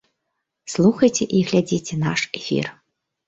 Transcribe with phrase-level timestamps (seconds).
[0.75, 2.65] Слухайце і глядзіце наш эфір.